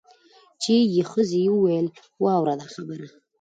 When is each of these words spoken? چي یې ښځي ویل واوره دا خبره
چي 0.61 0.75
یې 0.95 1.01
ښځي 1.11 1.43
ویل 1.51 1.87
واوره 2.23 2.53
دا 2.59 2.67
خبره 2.73 3.07